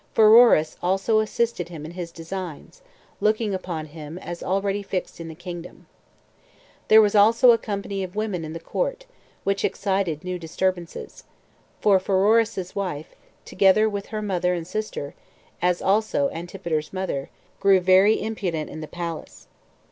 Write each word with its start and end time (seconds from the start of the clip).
Pheroras 0.15 0.77
also 0.81 1.19
assisted 1.19 1.69
him 1.69 1.85
in 1.85 1.91
his 1.91 2.11
designs, 2.11 2.81
looking 3.19 3.53
upon 3.53 3.85
him 3.85 4.17
as 4.17 4.41
already 4.41 4.81
fixed 4.81 5.19
in 5.21 5.27
the 5.27 5.35
kingdom. 5.35 5.85
There 6.87 7.03
was 7.03 7.13
also 7.13 7.51
a 7.51 7.59
company 7.59 8.01
of 8.03 8.15
women 8.15 8.43
in 8.43 8.53
the 8.53 8.59
court, 8.59 9.05
which 9.43 9.63
excited 9.63 10.23
new 10.23 10.39
disturbances; 10.39 11.23
for 11.81 11.99
Pheroras's 11.99 12.75
wife, 12.75 13.13
together 13.45 13.87
with 13.87 14.07
her 14.07 14.23
mother 14.23 14.55
and 14.55 14.65
sister, 14.67 15.13
as 15.61 15.83
also 15.83 16.31
Antipater's 16.31 16.91
mother, 16.91 17.29
grew 17.59 17.79
very 17.79 18.19
impudent 18.19 18.71
in 18.71 18.81
the 18.81 18.87
palace. 18.87 19.45